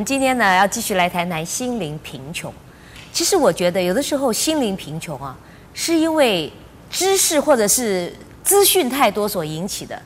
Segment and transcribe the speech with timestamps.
[0.00, 2.50] 们今天呢，要继续来谈谈心灵贫穷。
[3.12, 5.36] 其实我觉得，有的时候心灵贫穷啊，
[5.74, 6.50] 是因为
[6.90, 8.10] 知识或者是
[8.42, 10.00] 资讯太多所引起的。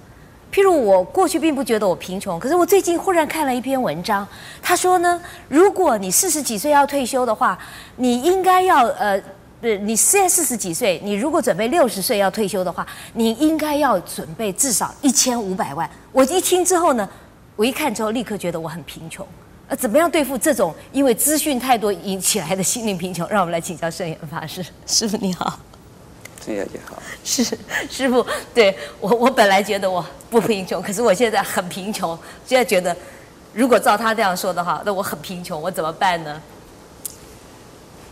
[0.53, 4.27] 譬如我过去并不觉得我贫穷，可是我最近忽然看了一篇文章，
[4.61, 7.57] 他说呢，如果你四十几岁要退休的话，
[7.95, 9.23] 你应该要呃，
[9.61, 15.89] 你现在四十几岁，你如果准备六十岁要退休的话，你应该要准备至少一千五百万。
[16.11, 17.09] 我一听之后呢，
[17.55, 19.25] 我一看之后立刻觉得我很贫穷。
[19.69, 23.27] 呃，怎么样对付这种因为资讯太多引起来的心灵贫穷？
[23.29, 24.65] 让我们来请教圣严法师。
[24.87, 25.59] 师傅你好。
[26.45, 27.43] 陈小姐好，是
[27.91, 32.95] 师傅，对我我本来觉得我不贫穷，可是我现在很贫穷，现在觉得
[33.55, 36.43] 如果照他这样说的话，那我很贫穷，我怎么办呢？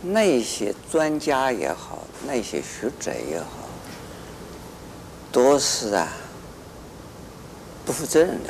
[0.01, 3.69] 那些专家也好，那些学者也好，
[5.31, 6.07] 都是啊
[7.85, 8.49] 不负责任的。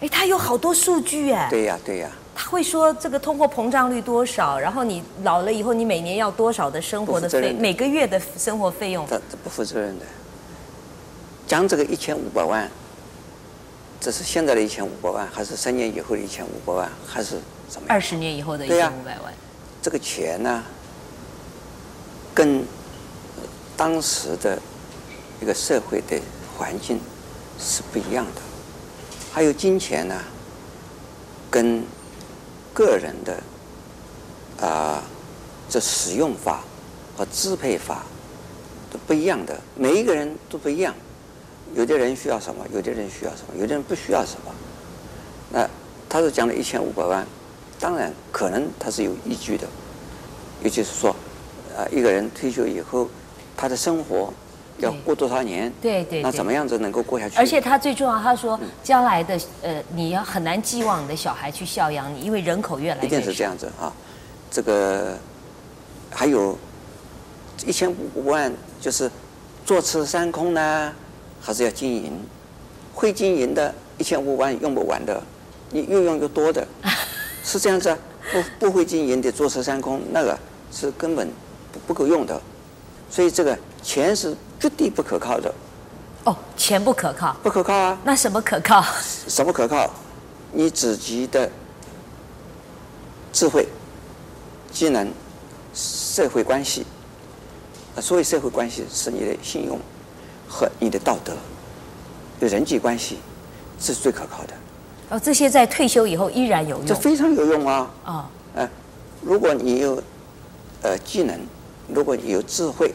[0.00, 1.48] 哎，他有好多数据哎。
[1.50, 2.10] 对呀，对呀。
[2.34, 9.06] 他会说这个通货膨胀率多少，然后你老了以后你每年要多少的生活的费，的每个月的生活费用。
[9.06, 10.06] 这不负责任的。
[11.46, 12.70] 讲这个一千五百万，
[14.00, 17.36] 这是现在的一千五百万，还是三年以后的一千五百万，还是
[17.68, 17.86] 什么？
[17.88, 19.34] 二十年以后的一千五百万。
[19.82, 20.62] 这个钱呢，
[22.32, 22.64] 跟
[23.76, 24.58] 当时的
[25.42, 26.18] 一个社会的
[26.56, 26.98] 环境
[27.58, 28.40] 是不一样的。
[29.32, 30.14] 还有金钱呢，
[31.50, 31.84] 跟
[32.74, 33.40] 个人的
[34.66, 35.02] 啊，
[35.68, 36.64] 这使用法
[37.16, 38.02] 和支配法
[38.90, 40.92] 都不一样的，每一个人都不一样。
[41.74, 44.52] 有的人需要什么，有的人需要什么，有的人不需要什么。
[45.50, 45.68] 那
[46.08, 47.24] 他是讲了一千五百万，
[47.78, 49.66] 当然可能他是有依据的，
[50.64, 51.14] 也就是说，
[51.76, 53.08] 啊，一个人退休以后，
[53.56, 54.34] 他的生活。
[54.80, 55.72] 要过多少年？
[55.80, 57.36] 对对，对，那怎么样子能够过下去？
[57.36, 63.06] 而且他最重要，他说将来的呃，你要很难寄望你的小孩去孝养你，因为人口越来越少。
[63.06, 63.92] 一定是这样子啊，
[64.50, 65.18] 这个
[66.10, 66.58] 还有
[67.66, 69.10] 一千五万，就是
[69.64, 70.92] 坐吃山空呢，
[71.40, 72.12] 还是要经营？
[72.94, 75.22] 会经营的一千五万用不完的，
[75.70, 76.66] 你越用越多的，
[77.44, 77.98] 是这样子啊。
[78.32, 80.38] 不不会经营的坐吃山空，那个
[80.70, 81.28] 是根本
[81.72, 82.40] 不不够用的，
[83.10, 84.36] 所以这个钱是。
[84.60, 85.52] 绝对不可靠的，
[86.24, 87.98] 哦，钱不可靠，不可靠啊。
[88.04, 88.84] 那什么可靠？
[89.26, 89.90] 什么可靠？
[90.52, 91.50] 你自己的
[93.32, 93.66] 智慧、
[94.70, 95.10] 技能、
[95.72, 96.84] 社会关系。
[97.96, 99.78] 啊，所谓社会关系是你的信用
[100.46, 101.32] 和你的道德，
[102.40, 103.18] 有人际关系，
[103.80, 104.54] 是最可靠的。
[105.08, 106.86] 哦，这些在退休以后依然有用。
[106.86, 107.90] 这非常有用啊！
[108.04, 108.24] 啊、哦，
[108.56, 108.70] 呃，
[109.22, 110.02] 如果你有
[110.82, 111.40] 呃技能，
[111.88, 112.94] 如果你有智慧。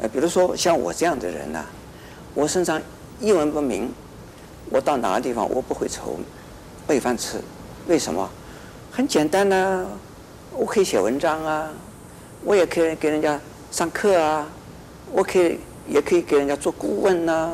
[0.00, 1.66] 呃，比如说像我这样的人呢、啊，
[2.34, 2.80] 我身上
[3.20, 3.92] 一文不名，
[4.70, 6.18] 我到哪个地方我不会愁
[6.88, 7.38] 没饭吃，
[7.86, 8.28] 为什么？
[8.90, 9.86] 很简单呐、啊，
[10.56, 11.68] 我可以写文章啊，
[12.44, 13.38] 我也可以给人家
[13.70, 14.46] 上课啊，
[15.12, 17.52] 我可以也可以给人家做顾问呐、啊，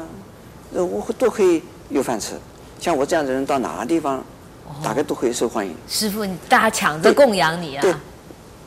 [0.73, 2.35] 我都可以有饭吃。
[2.79, 4.23] 像我这样的人到哪个地方，
[4.85, 5.75] 大概都可以受欢迎。
[5.89, 7.83] 师傅，你大家抢着供养你啊？
[7.83, 7.95] 对，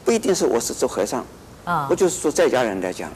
[0.04, 1.26] 不一定是我是做和尚
[1.64, 3.10] 啊，我就是做在家人来讲。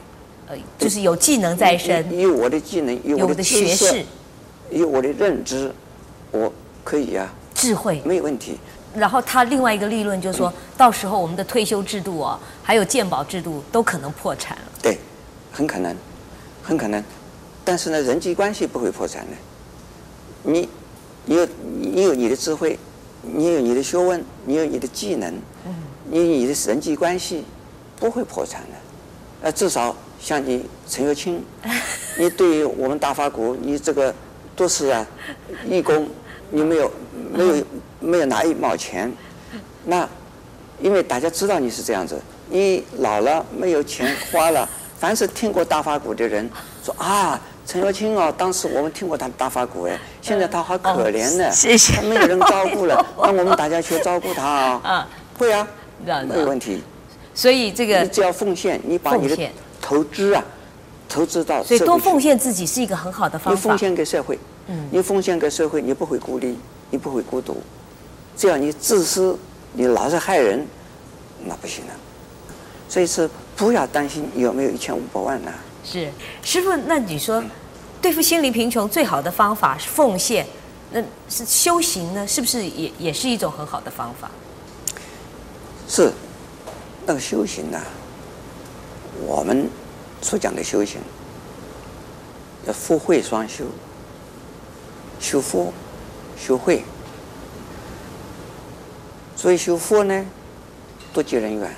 [0.46, 4.04] 呃，就是有技能在身，有我的技能，有我的学识，
[4.70, 5.72] 有我的认知，
[6.30, 8.58] 我可以呀、啊，智慧没有问题。
[8.94, 14.62] 然后他另外一个立论就是说，嗯、到时候我们的退休制度啊，还有健保制度都可能破产了。
[14.82, 14.98] 对，
[15.50, 15.96] 很可能，
[16.62, 17.02] 很可能。
[17.64, 19.32] 但是呢，人际关系不会破产的。
[20.42, 20.68] 你，
[21.24, 21.48] 你有
[21.80, 22.78] 你有你的智慧，
[23.22, 25.34] 你有你的学问，你有你的技能，
[25.66, 25.74] 嗯，
[26.10, 27.42] 你有你的人际关系
[27.98, 28.76] 不会破产的。
[29.44, 29.94] 呃，至少。
[30.20, 31.44] 像你陈月清，
[32.16, 34.14] 你对于我们大发鼓，你这个
[34.56, 35.06] 都是啊
[35.68, 36.08] 义工，
[36.48, 36.90] 你没有
[37.30, 37.54] 没有
[38.00, 39.12] 没有拿一毛钱，
[39.84, 40.08] 那
[40.80, 42.18] 因为大家知道你是这样子，
[42.48, 44.66] 你老了没有钱花了，
[44.98, 46.48] 凡是听过大发鼓的人
[46.82, 55.06] 说啊，陈月卿哦，当时我们听过他的大发鼓哎，现在他好可怜呢，谢谢，他没有人照顾了， 让我们大家去照顾他啊，
[55.36, 55.68] 会啊，
[56.26, 56.82] 没有问题，
[57.34, 59.50] 所以这个你只要奉献，你把你的。
[59.86, 60.42] 投资啊，
[61.10, 63.60] 投资到所以多奉献自己是一个很好的方法。
[63.60, 66.56] 你奉献给社会，嗯，你奉献给社会，你不会孤立，
[66.90, 67.62] 你不会孤独。
[68.34, 69.38] 只要你自私，
[69.74, 70.66] 你老是害人，
[71.44, 71.92] 那不行了。
[72.88, 75.52] 所以是不要担心有没有一千五百万呢？
[75.84, 76.08] 是
[76.42, 77.44] 师傅，那你说
[78.00, 80.46] 对付心灵贫穷最好的方法是奉献，
[80.92, 82.26] 那是修行呢？
[82.26, 84.30] 是不是也也是一种很好的方法？
[85.86, 86.10] 是，
[87.06, 87.84] 那个修行呢、啊？
[89.26, 89.68] 我们
[90.20, 91.00] 所讲的修行，
[92.66, 93.64] 要福慧双修，
[95.20, 95.72] 修福、
[96.36, 96.82] 修慧。
[99.36, 100.26] 所以修福呢，
[101.12, 101.70] 多结人缘，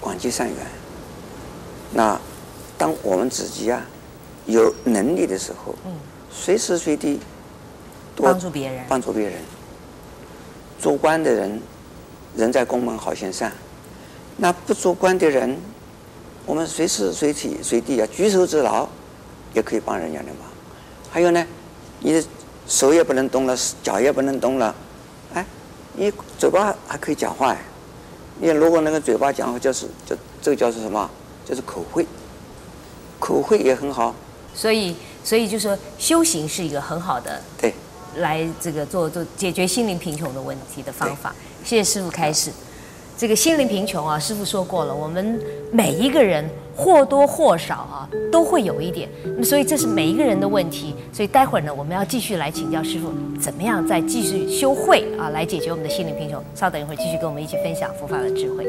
[0.00, 0.56] 广结善缘。
[1.92, 2.18] 那
[2.78, 3.84] 当我们自己啊
[4.46, 5.92] 有能力的时候，嗯，
[6.30, 7.20] 随时随地
[8.16, 9.34] 帮助别人，帮助别人。
[10.78, 11.60] 做官的人，
[12.36, 13.52] 人在宫门好行善。
[14.36, 15.56] 那不做官的人，
[16.46, 18.88] 我们随时随地随地啊举手之劳，
[19.52, 20.48] 也可以帮人家的忙。
[21.10, 21.46] 还有呢，
[22.00, 22.24] 你的
[22.66, 24.74] 手也不能动了，脚也不能动了，
[25.34, 25.44] 哎，
[25.94, 27.58] 你嘴巴还可以讲话哎。
[28.42, 31.10] 你如果那个嘴巴讲话就是，就这个叫是什么？
[31.44, 32.06] 就是口慧，
[33.18, 34.14] 口慧也很好。
[34.54, 37.74] 所以，所以就说修行是一个很好的对，
[38.16, 41.34] 来这个做做解决心灵贫穷的问题的方法。
[41.64, 42.50] 谢谢师傅开示。
[43.16, 45.38] 这个心灵贫穷啊，师傅说过了，我们
[45.70, 50.94] 每一个人或多或少啊都会有一点，那么所以这是每一个人的问题。
[51.12, 56.42] 所以待会儿呢，我们要继续来请教师傅，怎么样再继续修慧啊，来解决我们的心灵贫穷。
[56.54, 58.66] 稍等一会儿，继续跟我们一起分享佛法的智慧。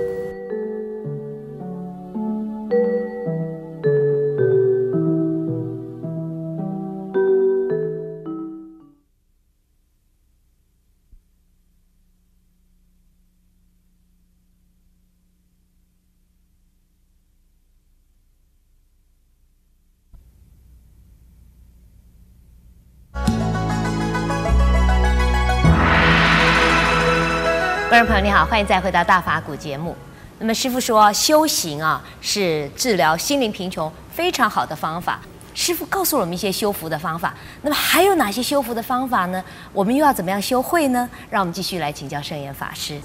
[28.02, 29.96] 众朋友你好，欢迎再回到大法古节目。
[30.40, 35.20] 那么师傅说修行啊是治疗心灵贫穷非常好的方法。
[35.54, 37.32] 师傅告诉我们一些修福的方法。
[37.62, 39.44] 那么还有哪些修福的方法呢？
[39.72, 41.08] 我们又要怎么样修慧呢？
[41.30, 43.00] 让我们继续来请教圣严法师。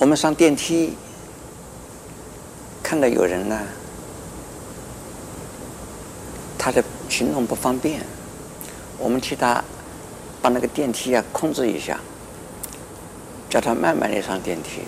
[0.00, 0.96] 我们上电梯，
[2.82, 3.56] 看到有人呢，
[6.58, 8.00] 他的行动不方便，
[8.98, 9.62] 我们替他。
[10.42, 11.98] 把那个电梯啊控制一下，
[13.50, 14.80] 叫他慢慢的上电梯，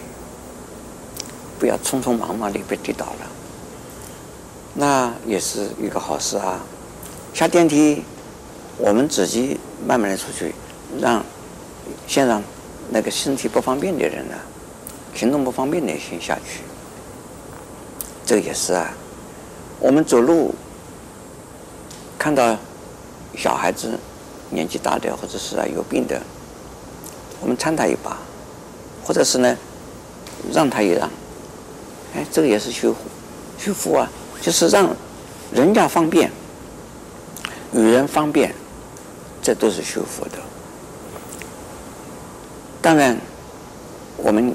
[1.58, 3.30] 不要匆匆忙忙的被跌倒了。
[4.74, 6.60] 那也是一个好事啊。
[7.34, 8.02] 下电梯，
[8.78, 10.54] 我们自己慢慢的出去，
[10.98, 11.22] 让
[12.06, 12.42] 先让
[12.90, 14.34] 那个身体不方便的人呢，
[15.14, 16.62] 行动不方便的先下去。
[18.24, 18.94] 这个也是啊。
[19.80, 20.54] 我们走路
[22.18, 22.56] 看到
[23.36, 23.98] 小孩子。
[24.52, 26.20] 年纪大的或者是啊有病的，
[27.40, 28.18] 我们搀他一把，
[29.02, 29.56] 或者是呢，
[30.52, 31.10] 让他一让，
[32.14, 32.94] 哎，这个也是修
[33.58, 34.08] 修福啊，
[34.42, 34.94] 就是让
[35.52, 36.30] 人家方便，
[37.72, 38.54] 与人方便，
[39.42, 40.38] 这都是修福的。
[42.82, 43.16] 当然，
[44.18, 44.54] 我们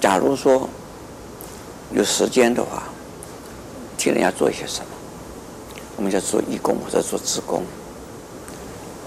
[0.00, 0.68] 假如说
[1.92, 2.84] 有时间的话，
[3.98, 4.86] 替人家做一些什么，
[5.96, 7.62] 我们叫做义工或者做职工。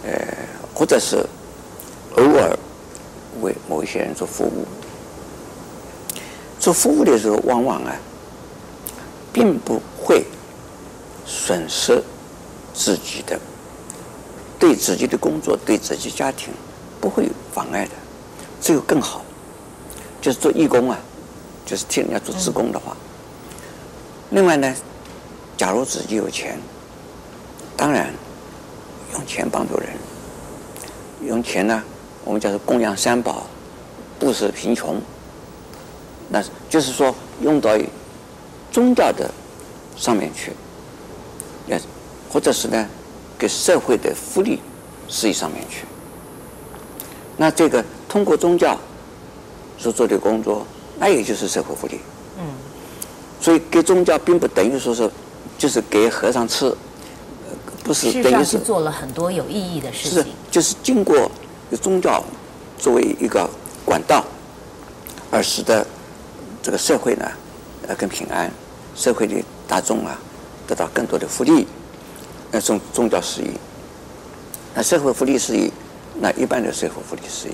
[0.09, 0.27] 呃，
[0.73, 1.17] 或者是
[2.17, 2.57] 偶尔
[3.41, 4.65] 为某一些人做服务，
[6.59, 7.95] 做服务的时候，往往啊，
[9.31, 10.25] 并不会
[11.27, 12.01] 损失
[12.73, 13.39] 自己的，
[14.57, 16.51] 对自己的工作、对自己家庭
[16.99, 17.91] 不会有妨碍的，
[18.59, 19.23] 只有更好。
[20.19, 20.97] 就是做义工啊，
[21.67, 22.97] 就是替人家做职工的话。
[24.31, 24.75] 另外呢，
[25.55, 26.57] 假如自己有钱，
[27.77, 28.11] 当然。
[29.13, 29.88] 用钱帮助人，
[31.25, 31.83] 用钱呢，
[32.23, 33.47] 我们叫做供养三宝，
[34.17, 35.01] 布施贫穷。
[36.29, 37.77] 那就是说，用到
[38.71, 39.29] 宗教的
[39.97, 40.53] 上面去，
[41.67, 41.79] 也
[42.29, 42.87] 或者是呢，
[43.37, 44.59] 给社会的福利
[45.07, 45.85] 事业上面去。
[47.35, 48.77] 那这个通过宗教
[49.77, 50.65] 所做的工作，
[50.99, 51.99] 那也就是社会福利。
[52.37, 52.45] 嗯。
[53.41, 55.09] 所以给宗教并不等于说是，
[55.57, 56.73] 就是给和尚吃。
[57.83, 60.21] 不是，等于是做了很多有意义的事情。
[60.21, 61.29] 是，就是经过
[61.81, 62.23] 宗教
[62.77, 63.49] 作为一个
[63.85, 64.25] 管道，
[65.31, 65.85] 而使得
[66.61, 67.25] 这个社会呢，
[67.87, 68.51] 呃，更平安，
[68.95, 70.19] 社会的大众啊，
[70.67, 71.67] 得到更多的福利。
[72.51, 73.51] 那宗宗教事业，
[74.73, 75.69] 那社会福利事业，
[76.19, 77.53] 那一般的社会福利事业，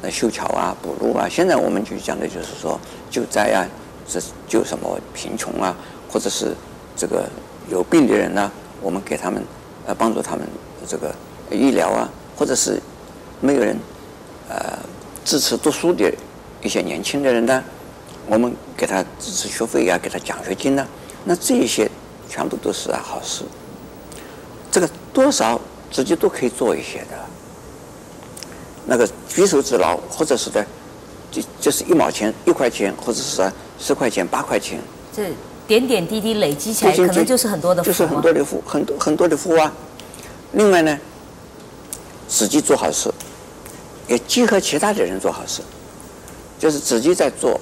[0.00, 3.68] 那修桥啊、补路啊，现在我们就讲的就是说救灾啊，
[4.08, 5.76] 是救什么贫穷啊，
[6.10, 6.54] 或者是
[6.96, 7.28] 这个
[7.70, 8.50] 有病的人呢、
[8.80, 9.44] 我们给他们，
[9.86, 10.48] 呃，帮助他们
[10.86, 11.14] 这个
[11.54, 12.80] 医疗啊，或者是
[13.40, 13.78] 没有人，
[14.48, 14.78] 呃，
[15.24, 16.12] 支持读书的
[16.62, 17.62] 一些年轻的人呢，
[18.26, 20.88] 我们给他支持学费呀、啊，给他奖学金呢、啊，
[21.24, 21.90] 那这一些
[22.28, 23.44] 全部都是啊好事。
[24.70, 27.16] 这个多少自己都可以做一些的，
[28.86, 30.66] 那个举手之劳，或者是的，
[31.30, 34.80] 就就是一毛钱、一块钱，或者是十块钱、八块钱。
[35.14, 35.32] 这
[35.68, 39.72] 点点滴滴累积起来，可能就是很多的福，就是很多的福，很多很多的福啊。
[40.52, 40.98] 另外呢，
[42.34, 43.08] 自己做好事，
[44.08, 45.62] 也集合其他的人做好事，
[46.58, 47.60] 就是自己在做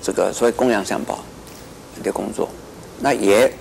[0.00, 1.18] 这个所谓供养三宝
[2.00, 2.48] 的工作，
[3.00, 3.52] 那也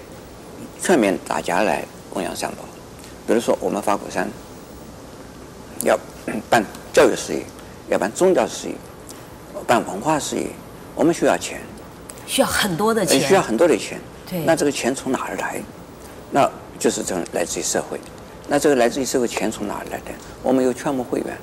[0.80, 1.84] 劝勉大家来
[2.14, 2.58] 供养三宝。
[3.26, 4.30] 比如说，我们法鼓山
[5.84, 5.98] 要
[6.52, 7.44] 办教育事业，
[7.90, 8.76] 要办宗教事业，
[9.66, 10.52] 办文化事业，
[10.94, 11.60] 我们需要钱，
[12.28, 14.00] 需要很多的钱，需要很多的钱。
[14.30, 15.60] 对，那这个钱从哪儿来？
[16.30, 16.48] 那
[16.78, 18.00] 就是从来自于社会。
[18.48, 20.12] 那这个来自于社会钱从哪儿来的？
[20.44, 21.38] 我们有劝募会员，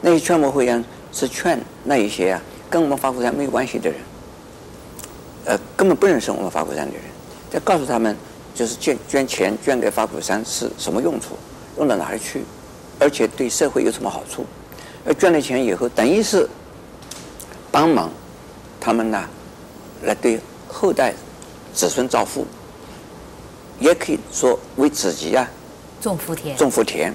[0.00, 3.98] 那些劝募会员是劝那一些啊跟我们法鼓山没有关系的人，
[5.44, 7.02] 呃，根本不认识我们法鼓山的人，
[7.50, 8.16] 再告诉他们。
[8.54, 11.38] 就是捐捐钱捐给法鼓山是什么用处，
[11.78, 12.44] 用到哪里去，
[13.00, 14.44] 而且对社会有什么好处？
[15.06, 16.46] 而捐了钱以后，等于是
[17.70, 18.10] 帮忙
[18.78, 19.24] 他们呢，
[20.02, 21.14] 来对后代
[21.72, 22.46] 子孙造福，
[23.80, 25.48] 也可以说为自己啊
[26.02, 26.54] 种福田。
[26.58, 27.14] 种福田，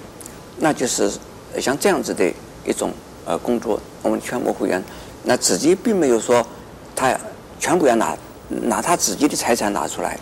[0.57, 1.11] 那就是
[1.59, 2.25] 像这样子的
[2.65, 2.91] 一种
[3.25, 3.79] 呃工作。
[4.01, 4.83] 我们全国会员，
[5.23, 6.43] 那自己并没有说
[6.95, 7.15] 他
[7.59, 8.17] 全部要拿
[8.49, 10.17] 拿他自己的财产拿出来。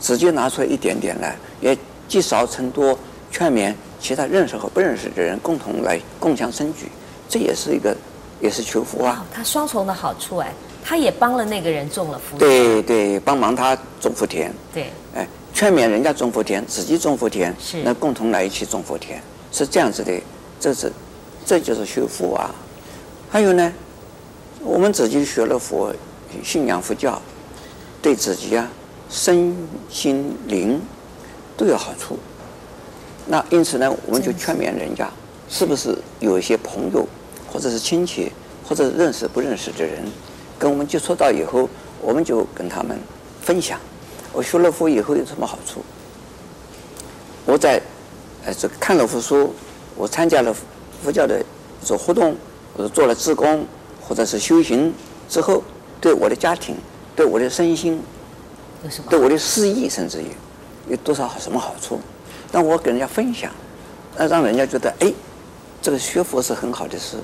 [0.00, 1.74] 直接拿出来一点点来，也
[2.06, 2.98] 积少成多，
[3.30, 6.90] 劝勉其他认识和不认识的人共同来共享生举，
[7.26, 7.96] 这也是一个，
[8.38, 9.24] 也是求福啊。
[9.32, 10.52] 他双重的好处哎，
[10.84, 12.38] 他也帮了那个人种了福田。
[12.38, 14.52] 对对，帮忙他种福田。
[14.74, 14.90] 对。
[15.14, 20.12] 哎，劝勉人家种福田，自己种福田，是那共同来一起种福田，是这样子的，
[20.58, 20.92] 这是，
[21.46, 22.52] 这就是修福啊。
[23.30, 23.72] 还有呢，
[24.60, 25.94] 我们自己学了佛，
[26.42, 27.22] 信仰佛教，
[28.02, 28.68] 对自己啊。
[29.10, 29.54] 身
[29.88, 30.80] 心灵
[31.56, 32.18] 都有好处，
[33.28, 35.08] 那因此呢，我们就劝勉人家，
[35.48, 37.06] 是不是有一些朋友，
[37.46, 38.32] 或者是亲戚，
[38.66, 40.02] 或者认识不认识的人，
[40.58, 41.68] 跟我们接触到以后，
[42.00, 42.98] 我们就跟他们
[43.40, 43.78] 分享，
[44.34, 45.80] 我学了佛以后有什么好处？
[47.46, 47.80] 我在
[48.44, 49.54] 呃这个看了佛书，
[49.96, 50.54] 我参加了
[51.02, 52.36] 佛教的一种活动，
[52.76, 53.64] 或者做了志工，
[54.00, 54.92] 或者是修行
[55.28, 55.62] 之后，
[56.00, 56.76] 对我的家庭，
[57.14, 58.02] 对我的身心。
[59.08, 60.26] 对我的事业，甚至于
[60.90, 61.98] 有多少什么好处？
[62.52, 63.50] 但我给人家分享，
[64.14, 65.10] 那让人家觉得哎，
[65.80, 67.16] 这个学佛是很好的事，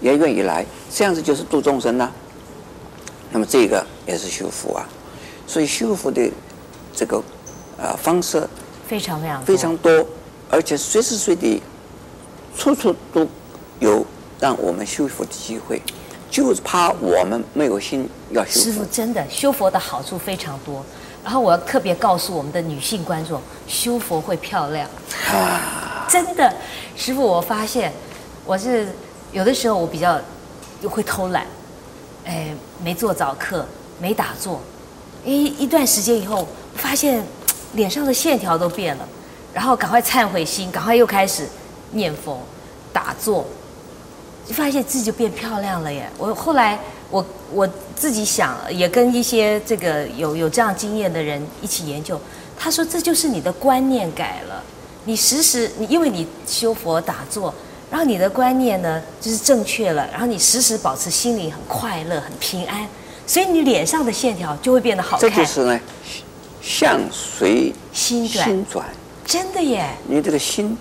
[0.00, 2.08] 也愿意来，这样子就是度众生呐。
[3.32, 4.88] 那么这个也是修福啊，
[5.44, 6.30] 所以修福的
[6.98, 7.22] 这个
[7.76, 8.44] 呃方式
[8.88, 10.04] 非常非常非常多，
[10.50, 11.62] 而且随时随地
[12.56, 13.24] 处处都
[13.78, 14.04] 有
[14.40, 15.80] 让我们修复的机会，
[16.28, 18.58] 就是怕我们没有心要修福。
[18.58, 20.84] 师傅真的修佛的好处非常多。
[21.22, 24.88] 然后我要特别告诉我们的女性观众，修佛会漂亮，
[26.08, 26.52] 真的，
[26.96, 27.92] 师傅，我发现
[28.44, 28.88] 我是
[29.30, 30.18] 有的时候我比较
[30.80, 31.46] 又会偷懒，
[32.24, 32.48] 哎，
[32.82, 33.66] 没做早课，
[34.00, 34.60] 没打坐，
[35.22, 37.22] 一一段时间以后，我发现
[37.74, 39.06] 脸上的线条都变了，
[39.52, 41.46] 然后赶快忏悔心，赶快又开始
[41.90, 42.40] 念佛、
[42.92, 43.46] 打坐，
[44.46, 46.08] 就发现自己就变漂亮了耶！
[46.16, 46.78] 我后来。
[47.10, 47.66] 我我
[47.96, 52.20] 自己想，也跟一些这个有有这样经验的人一起研究。
[52.58, 54.62] 他说，这就是你的观念改了，
[55.06, 57.54] 你时时你因为你修佛打坐，
[57.90, 62.86] 然后你的观念呢就是正确了，然后你时时保持心里很快乐、很平安，
[63.26, 65.30] 所以你脸上的线条就会变得好看。
[65.30, 65.80] 这就是呢，
[66.68, 68.84] 相随心转，心转，
[69.24, 69.88] 真的耶！
[70.06, 70.76] 你这个心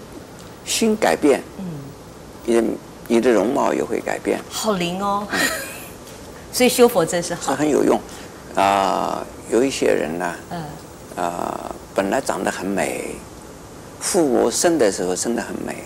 [0.65, 1.65] 心改变，嗯，
[2.43, 2.63] 你的
[3.07, 4.37] 你的容貌也会改变。
[4.49, 5.25] 好灵哦。
[6.51, 7.97] 所以修佛真是好，是很有用，
[8.55, 10.59] 啊、呃，有一些人呢，嗯，
[11.15, 13.15] 啊、呃，本来长得很美，
[14.01, 15.83] 父母生的时候生得很美，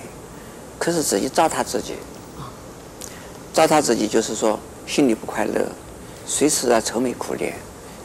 [0.80, 1.94] 可是自己糟蹋自己，
[3.54, 5.68] 糟蹋自己就是说心里不快乐，
[6.26, 7.54] 随时啊愁眉苦脸，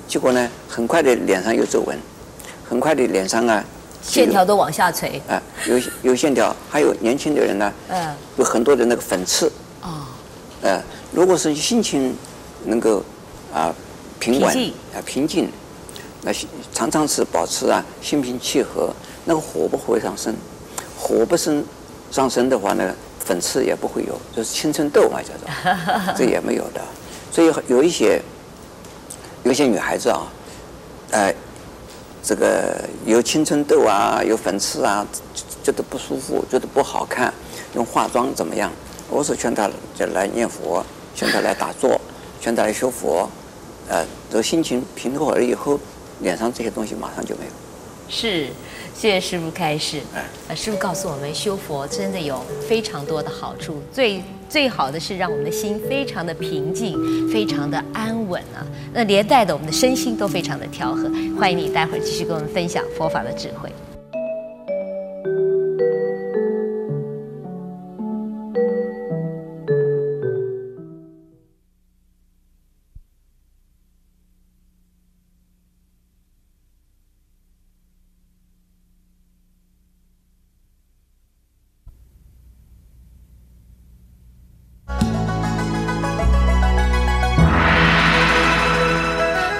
[0.08, 1.98] 结果呢，很快的脸上有皱纹，
[2.68, 3.64] 很快的脸上啊
[4.02, 9.50] 线条都往下垂，啊、呃，有有线条，还有年轻的人呢，嗯，有很多的那个粉刺，
[9.82, 10.06] 哦，
[10.62, 10.80] 呃，
[11.12, 12.14] 如果是心情。
[12.64, 13.00] 能够
[13.54, 13.72] 啊
[14.18, 14.48] 平稳
[14.92, 15.48] 啊平静，
[16.22, 16.32] 那
[16.72, 18.92] 常常是保持啊心平气和，
[19.24, 20.34] 那个火不会上升，
[20.98, 21.64] 火不升
[22.10, 25.46] 上升的话呢，粉刺也不会有，就是青春痘嘛叫做，
[26.16, 26.80] 这也没有的。
[27.30, 28.20] 所以有一些
[29.46, 30.26] 有一些女孩子啊，
[31.12, 31.32] 呃，
[32.20, 35.06] 这个有青春痘啊，有粉刺啊，
[35.62, 37.32] 觉得不舒服，觉得不好看，
[37.76, 38.72] 用化妆怎么样？
[39.08, 40.84] 我是劝她就来念佛，
[41.14, 42.00] 劝她来打坐。
[42.42, 43.28] 劝她来修佛，
[43.88, 45.78] 呃，这个心情平和了以后，
[46.22, 47.50] 脸上这些东西马上就没有。
[48.08, 48.48] 是，
[48.96, 50.00] 谢谢师傅开示。
[50.48, 56.96] 哎，师傅告诉我们，修佛真的有非常多的好处，最最好的是让我们的心非常的平静，
[57.30, 58.66] 非常的安稳啊。
[58.92, 61.10] 那连带的我们的身心都非常的调和。
[61.38, 63.70] 欢迎你待会儿继续跟我们分享佛法的智慧。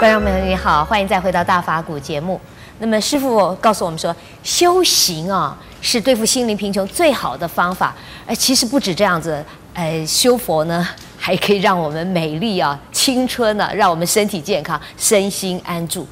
[0.07, 2.41] 观众朋友你好，欢迎再回到大法古节目。
[2.79, 7.93] 那么师傅告诉我们说，修行啊是对付心灵贫穷最好的方法。
[8.25, 9.45] 哎，其实不止这样子，
[9.75, 10.87] 哎，修佛呢
[11.19, 16.07] 还可以让我们美丽啊、青春啊，让我们身体健康、身心安住。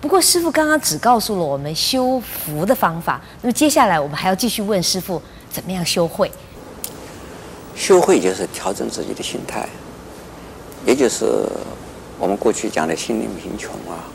[0.00, 5.20] 不过师傅刚刚只告诉了我们修福的方法，那么接下来我们还要继续问师傅，
[5.50, 6.32] 怎么样修慧？
[7.76, 9.68] 修慧就是调整自己的心态，
[10.86, 11.46] 也就是。
[12.18, 14.06] 我们过去讲的心灵贫穷啊，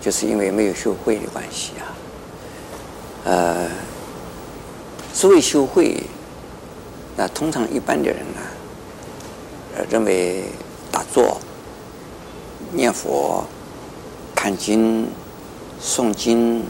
[0.00, 1.94] 就是因为没有修慧的关系啊。
[3.24, 3.68] 呃，
[5.14, 6.02] 所谓修慧，
[7.16, 8.40] 那通常一般的人呢，
[9.76, 10.44] 呃，认为
[10.90, 11.40] 打坐、
[12.72, 13.44] 念佛、
[14.34, 15.08] 看经、
[15.80, 16.64] 诵经、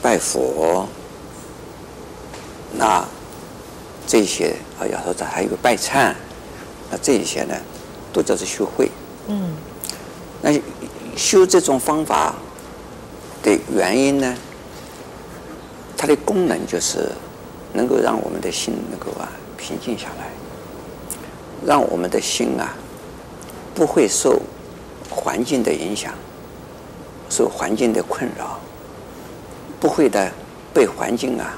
[0.00, 0.86] 拜佛，
[2.78, 3.04] 那
[4.06, 6.14] 这些啊，要说这还有个拜忏，
[6.88, 7.54] 那这些呢，
[8.12, 8.88] 都叫做修慧。
[9.28, 9.50] 嗯，
[10.42, 10.52] 那
[11.16, 12.34] 修这种方法
[13.42, 14.34] 的原因呢？
[15.96, 17.10] 它的功能就是
[17.72, 20.28] 能够让我们的心能够啊平静下来，
[21.64, 22.76] 让我们的心啊
[23.74, 24.40] 不会受
[25.10, 26.12] 环境的影响，
[27.30, 28.60] 受环境的困扰，
[29.80, 30.30] 不会的
[30.74, 31.54] 被环境啊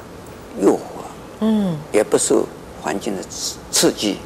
[0.63, 1.03] 诱惑，
[1.41, 2.47] 嗯，也不受
[2.81, 4.19] 环境的刺刺激，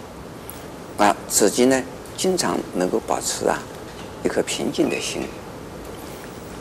[0.98, 1.83] 啊，自己呢。
[2.22, 3.58] 经常能够保持啊
[4.22, 5.22] 一颗平静的心，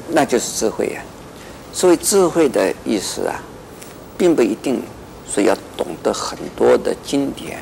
[0.10, 1.04] 那就是智慧呀。
[1.72, 3.40] 所谓智慧的意思啊，
[4.18, 4.82] 并不一定
[5.32, 7.60] 说要懂得很多的经典，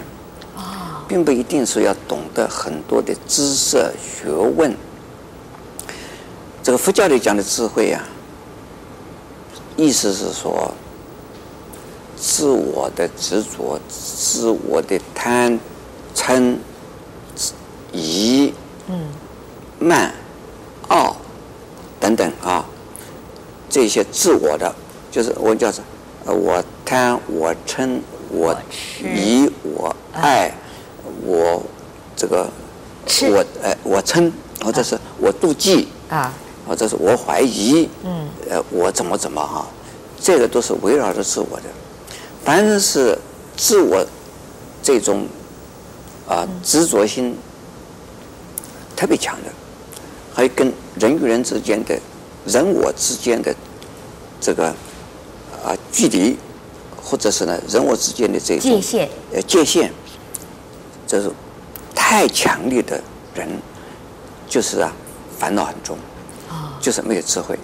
[0.55, 4.73] 啊，并不一定说要懂得很多的知识学问。
[6.63, 8.01] 这个佛教里讲的智慧啊，
[9.75, 10.73] 意思是说，
[12.15, 15.59] 自我的执着、自我的贪
[16.15, 16.55] 嗔。
[17.91, 18.53] 疑、
[18.87, 19.07] 嗯、
[19.79, 20.13] 慢、
[20.87, 21.15] 傲
[21.99, 22.65] 等等啊，
[23.69, 24.73] 这些自我的，
[25.11, 25.83] 就是我叫做
[26.25, 27.99] 呃，我贪、我嗔、
[28.29, 28.55] 我
[29.01, 30.51] 疑、我爱、
[31.23, 31.61] 我
[32.15, 32.47] 这个
[33.31, 34.31] 我呃，我嗔，
[34.63, 36.33] 或者是我妒忌啊，
[36.67, 39.67] 或者是我怀疑，嗯，呃，我怎么怎么哈，
[40.19, 41.63] 这个都是围绕着自我的。
[42.43, 43.17] 凡是
[43.57, 44.05] 自我
[44.81, 45.25] 这种
[46.27, 47.35] 啊执着心。
[48.99, 49.49] 特别强的，
[50.35, 51.97] 还有跟人与人之间的、
[52.45, 53.55] 人我之间的
[54.41, 54.67] 这个
[55.63, 56.35] 啊距离，
[57.01, 59.89] 或者是呢人我之间的这种界限，呃界限，
[61.07, 61.31] 这是
[61.95, 63.01] 太强烈的
[63.33, 63.47] 人，
[64.49, 64.91] 就是啊
[65.37, 65.97] 烦恼很重，
[66.81, 67.57] 就是没有智慧。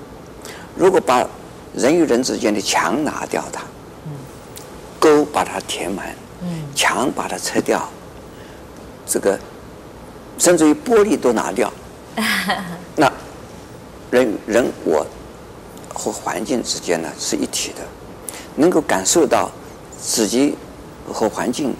[0.73, 1.27] 如果把
[1.73, 3.61] 人与人之间的墙拿掉它，
[4.97, 6.15] 沟把它填满，
[6.73, 7.89] 墙把它拆掉，
[9.05, 9.37] 这个。
[10.37, 11.71] 甚至于玻璃都拿掉，
[12.95, 13.11] 那
[14.11, 15.05] 人人我
[15.93, 17.81] 和环境之间呢是一体的，
[18.55, 19.49] 能够感受到
[19.97, 20.55] 自己
[21.11, 21.73] 和环境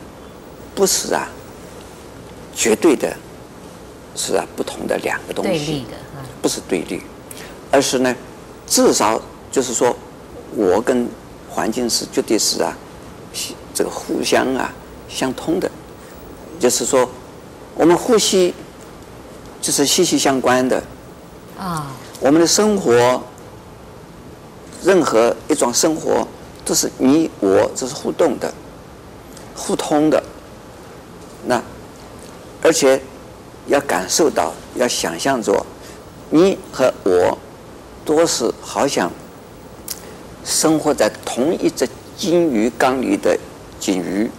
[0.74, 1.28] 不是啊
[2.56, 3.14] 绝对的，
[4.16, 5.86] 是啊不同的两个东西，
[6.42, 7.02] 不是对立，
[7.72, 8.16] 而是呢
[8.66, 9.96] 至少就是说
[10.56, 11.08] 我跟
[11.50, 12.76] 环境是绝对是啊
[13.74, 14.74] 这个互相啊
[15.10, 15.70] 相通的，
[16.58, 17.10] 就是说。
[17.76, 18.54] 我们呼吸
[19.62, 20.82] 就是息息相关的
[21.60, 23.22] 啊，我们的生活，
[24.84, 26.26] 任何一种生活
[26.64, 28.54] 都是你我，这是互动的、
[29.56, 30.24] 互通的。
[31.46, 31.62] 那
[32.64, 33.00] 而且
[33.68, 35.66] 要感受到，要想象着，
[36.30, 37.38] 你和我
[38.04, 39.12] 都是好像
[40.44, 43.38] 生活在同一只金鱼缸里的
[43.80, 44.32] 金鱼。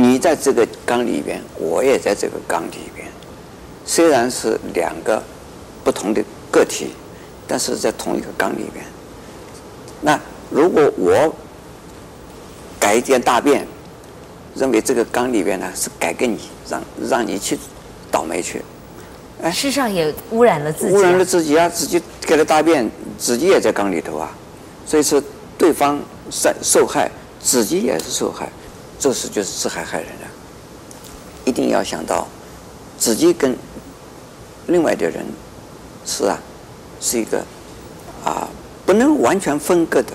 [0.00, 3.06] 你在这个缸里边，我也在这个缸里边。
[3.84, 5.22] 虽然是两个
[5.84, 6.92] 不同的个体，
[7.46, 8.82] 但是在同一个缸里边。
[10.00, 11.34] 那如果我
[12.78, 13.66] 改一点大便，
[14.54, 17.58] 认为这个缸里边呢是改给你，让让你去
[18.10, 18.62] 倒霉去，
[19.42, 21.68] 哎，世上也污染了自己，污染了自己啊！
[21.68, 24.30] 自己改了大便，自己也在缸里头啊。
[24.86, 25.22] 所以说，
[25.58, 27.10] 对方受受害，
[27.42, 28.50] 自己也是受害。
[29.00, 30.28] 这是就是自害害人了，
[31.46, 32.28] 一定要想到
[32.98, 33.56] 自己跟
[34.66, 35.24] 另外的人
[36.04, 36.38] 是啊，
[37.00, 37.42] 是一个
[38.22, 38.46] 啊
[38.84, 40.12] 不能完全分割的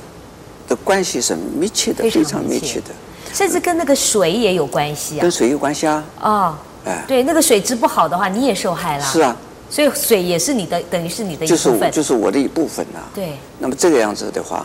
[0.67, 2.91] 的关系是密切的，非常密切的，
[3.33, 6.05] 甚至跟那个水也有关系啊，跟水有关系啊。
[6.21, 9.03] 哦，哎，对，那个水质不好的话，你也受害了。
[9.03, 9.35] 是啊，
[9.67, 12.99] 所以水也是你的，等于是你的一部分，就是就是我的一部分呐。
[13.15, 13.33] 对。
[13.57, 14.63] 那么这个样子的话，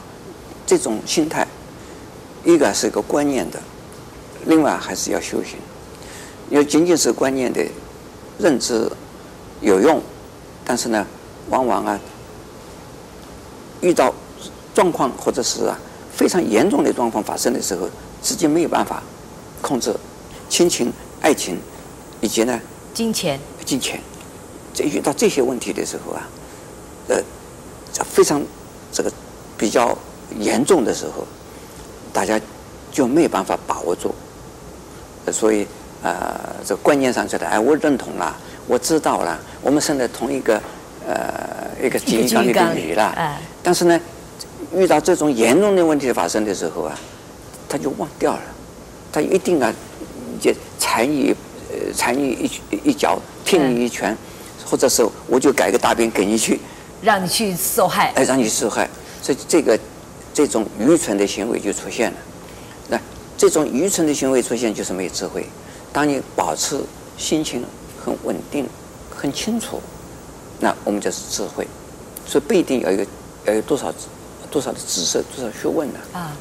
[0.67, 1.47] 这种心态，
[2.45, 3.59] 一个是一个观念的。
[4.51, 5.57] 另外还是要修行，
[6.51, 7.65] 因为仅仅是观念的
[8.37, 8.91] 认知
[9.61, 10.03] 有用，
[10.65, 11.07] 但是呢，
[11.51, 11.97] 往往啊，
[13.81, 14.13] 遇到
[14.75, 15.79] 状况或者是啊
[16.13, 17.89] 非常严重的状况发生的时候，
[18.21, 19.01] 自己没有办法
[19.63, 19.95] 控制
[20.49, 21.57] 亲情、爱情，
[22.21, 22.61] 以及呢
[22.93, 24.01] 金钱、金钱，
[24.75, 26.29] 在遇到这些问题的时候啊，
[27.07, 27.23] 呃，
[28.05, 28.43] 非常
[28.91, 29.13] 这个
[29.57, 29.97] 比较
[30.41, 31.25] 严重的时候，
[32.13, 32.41] 大家
[32.91, 34.13] 就没有办法把握住，
[35.33, 35.67] 所以
[36.03, 40.61] 呃，这个观念上觉得，哎，我认同了，我知道了，我们生在同一个
[41.07, 44.01] 呃一个基因缸里的里了，哎，但是呢。
[44.73, 46.97] 遇到这种严重的问题发生的时候啊，
[47.69, 48.43] 他就忘掉了，
[49.11, 49.73] 他一定啊，
[50.41, 51.35] 就踩你
[51.73, 54.17] 呃踩你一一脚，踢你一拳，
[54.65, 56.61] 或者是我就改个大便给你去，
[57.03, 58.89] 让你去受害，哎，让你受害，
[59.21, 59.77] 所以这个
[60.33, 62.17] 这种愚蠢的行为就出现了。
[63.41, 65.47] 那这种愚蠢的行为出现就是没有智慧。
[65.93, 66.81] 当你保持
[67.17, 67.65] 心情
[68.05, 68.69] 很稳定、
[69.15, 69.81] 很清楚，
[70.59, 71.67] 那我们就是智慧。
[72.27, 73.07] 所以不一定要有
[73.47, 73.93] 要有多少。
[74.51, 76.01] 多少的知识，多少学问呢？
[76.13, 76.33] 啊，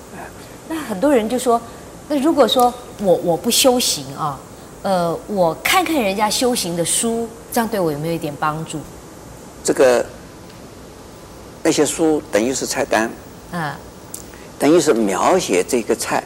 [0.68, 1.62] 那很多人就说，
[2.08, 4.40] 那如果说我我不修行啊，
[4.82, 8.80] 呃，我看看人家修行的书，这样对我有没有一点帮助？
[9.64, 10.04] 这个
[11.62, 13.12] 那些书等于是菜单，
[13.52, 13.78] 啊，
[14.58, 16.24] 等于是描写这个菜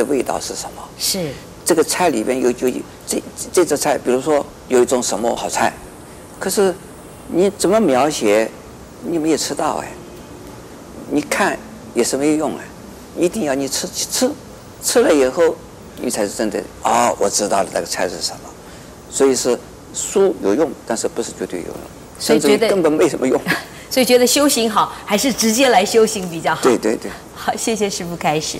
[0.00, 0.82] 的味道是什么？
[0.98, 1.28] 是
[1.62, 2.68] 这个菜里边有就
[3.06, 5.72] 这这只菜，比如说有一种什么好菜，
[6.38, 6.74] 可是
[7.28, 8.50] 你怎么描写，
[9.04, 9.88] 你没有吃到哎。
[11.12, 11.58] 你看
[11.92, 12.62] 也是没有用啊，
[13.18, 14.30] 一定要你吃吃，
[14.82, 15.54] 吃了以后，
[16.00, 17.16] 你才是真的啊、哦！
[17.18, 18.48] 我知道了那个菜是什么，
[19.10, 19.58] 所以是
[19.92, 21.76] 书有用，但是不是绝对有用，
[22.18, 23.40] 甚至于根本没什么用。
[23.90, 26.62] 所以觉得修行好，还是直接来修行比较好。
[26.62, 27.10] 对对对。
[27.34, 28.56] 好，谢谢师傅开始。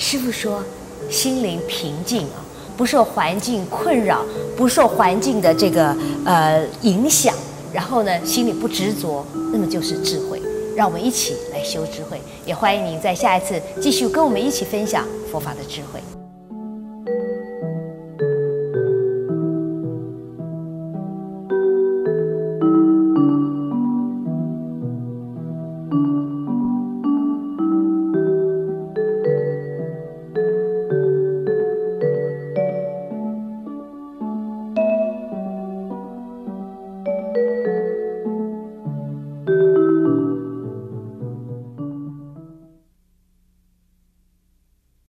[0.00, 0.64] 师傅说，
[1.10, 2.40] 心灵平静啊，
[2.74, 4.24] 不受环境困扰，
[4.56, 7.34] 不受环境的这个呃影响，
[7.70, 10.40] 然后呢，心里不执着，那么就是智慧。
[10.74, 16.19] 让我们一起来修智慧，也欢迎您在下一次继续跟我们一起分享佛法的智慧。